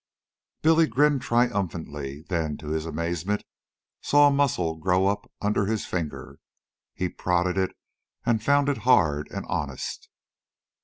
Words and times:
Billy 0.63 0.87
grinned 0.87 1.21
triumphantly, 1.21 2.23
then, 2.27 2.57
to 2.57 2.69
his 2.69 2.87
amazement, 2.87 3.43
saw 4.01 4.27
a 4.27 4.31
muscle 4.31 4.75
grow 4.77 5.05
up 5.05 5.29
under 5.43 5.67
his 5.67 5.85
finger. 5.85 6.39
He 6.95 7.07
prodded 7.07 7.55
it, 7.55 7.75
and 8.25 8.41
found 8.43 8.67
it 8.67 8.77
hard 8.79 9.27
and 9.29 9.45
honest. 9.47 10.09